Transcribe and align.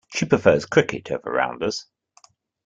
She 0.15 0.25
prefers 0.25 0.65
cricket 0.65 1.11
over 1.11 1.31
rounders. 1.31 1.85